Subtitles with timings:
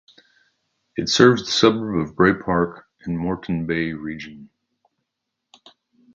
[0.95, 4.49] It serves the suburb of Bray Park in the Moreton Bay Region.